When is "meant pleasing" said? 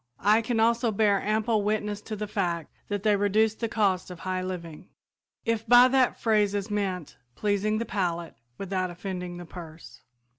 6.71-7.77